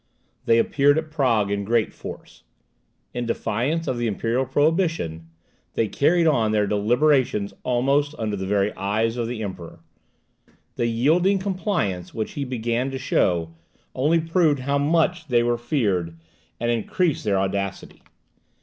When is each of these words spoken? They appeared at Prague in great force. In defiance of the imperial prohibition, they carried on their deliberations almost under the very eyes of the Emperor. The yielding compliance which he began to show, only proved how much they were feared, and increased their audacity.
They 0.45 0.57
appeared 0.57 0.97
at 0.97 1.11
Prague 1.11 1.51
in 1.51 1.63
great 1.63 1.93
force. 1.93 2.41
In 3.13 3.27
defiance 3.27 3.87
of 3.87 3.99
the 3.99 4.07
imperial 4.07 4.47
prohibition, 4.47 5.29
they 5.75 5.87
carried 5.87 6.25
on 6.25 6.51
their 6.51 6.65
deliberations 6.65 7.53
almost 7.61 8.15
under 8.17 8.35
the 8.35 8.47
very 8.47 8.73
eyes 8.73 9.15
of 9.15 9.27
the 9.27 9.43
Emperor. 9.43 9.79
The 10.75 10.87
yielding 10.87 11.37
compliance 11.37 12.15
which 12.15 12.31
he 12.31 12.45
began 12.45 12.89
to 12.89 12.97
show, 12.97 13.53
only 13.93 14.19
proved 14.19 14.61
how 14.61 14.79
much 14.79 15.27
they 15.27 15.43
were 15.43 15.55
feared, 15.55 16.17
and 16.59 16.71
increased 16.71 17.23
their 17.23 17.37
audacity. 17.37 18.01